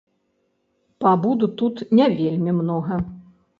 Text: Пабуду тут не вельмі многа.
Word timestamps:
Пабуду 1.03 1.45
тут 1.63 1.75
не 2.01 2.09
вельмі 2.19 2.59
многа. 2.63 2.95